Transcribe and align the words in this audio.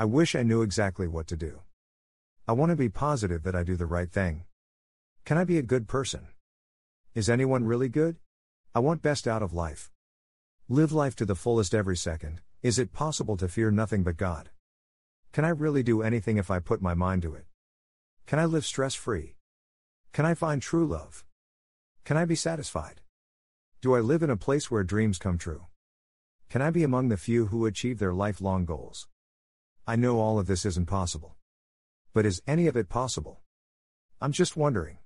I 0.00 0.06
wish 0.06 0.34
I 0.34 0.42
knew 0.42 0.62
exactly 0.62 1.06
what 1.06 1.26
to 1.26 1.36
do. 1.36 1.60
I 2.48 2.52
want 2.52 2.70
to 2.70 2.74
be 2.76 2.88
positive 2.88 3.42
that 3.42 3.54
I 3.54 3.62
do 3.62 3.76
the 3.76 3.84
right 3.84 4.10
thing. 4.10 4.44
Can 5.26 5.36
I 5.36 5.44
be 5.44 5.58
a 5.58 5.62
good 5.62 5.88
person? 5.88 6.28
Is 7.14 7.28
anyone 7.28 7.66
really 7.66 7.90
good? 7.90 8.16
I 8.74 8.78
want 8.78 9.02
best 9.02 9.28
out 9.28 9.42
of 9.42 9.52
life. 9.52 9.90
Live 10.70 10.90
life 10.90 11.14
to 11.16 11.26
the 11.26 11.34
fullest 11.34 11.74
every 11.74 11.98
second. 11.98 12.40
Is 12.62 12.78
it 12.78 12.94
possible 12.94 13.36
to 13.36 13.46
fear 13.46 13.70
nothing 13.70 14.02
but 14.02 14.16
God? 14.16 14.48
Can 15.32 15.44
I 15.44 15.50
really 15.50 15.82
do 15.82 16.00
anything 16.00 16.38
if 16.38 16.50
I 16.50 16.60
put 16.60 16.80
my 16.80 16.94
mind 16.94 17.20
to 17.20 17.34
it? 17.34 17.44
Can 18.26 18.38
I 18.38 18.46
live 18.46 18.64
stress 18.64 18.94
free? 18.94 19.36
Can 20.14 20.24
I 20.24 20.32
find 20.32 20.62
true 20.62 20.86
love? 20.86 21.26
Can 22.06 22.16
I 22.16 22.24
be 22.24 22.36
satisfied? 22.36 23.02
Do 23.82 23.94
I 23.94 24.00
live 24.00 24.22
in 24.22 24.30
a 24.30 24.36
place 24.38 24.70
where 24.70 24.82
dreams 24.82 25.18
come 25.18 25.36
true? 25.36 25.66
Can 26.48 26.62
I 26.62 26.70
be 26.70 26.84
among 26.84 27.10
the 27.10 27.18
few 27.18 27.48
who 27.48 27.66
achieve 27.66 27.98
their 27.98 28.14
lifelong 28.14 28.64
goals? 28.64 29.06
I 29.90 29.96
know 29.96 30.20
all 30.20 30.38
of 30.38 30.46
this 30.46 30.64
isn't 30.64 30.86
possible. 30.86 31.34
But 32.14 32.24
is 32.24 32.40
any 32.46 32.68
of 32.68 32.76
it 32.76 32.88
possible? 32.88 33.40
I'm 34.20 34.30
just 34.30 34.56
wondering. 34.56 35.00